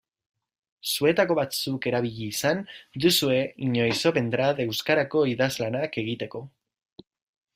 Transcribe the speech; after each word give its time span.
Zuetako 0.91 1.35
batzuk 1.39 1.85
erabili 1.91 2.29
izan 2.37 2.63
duzue 3.05 3.37
inoiz 3.67 3.99
Opentrad 4.13 4.61
euskarazko 4.65 5.23
idazlanak 5.35 6.01
egiteko. 6.05 6.45